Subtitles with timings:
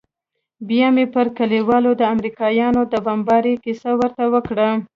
[0.67, 4.69] بيا مې پر كليوالو د امريکايانو د بمبارۍ كيسه ورته وكړه.